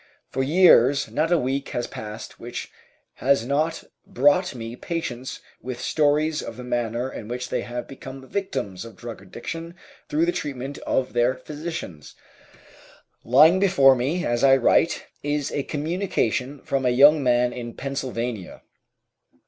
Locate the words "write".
14.57-15.05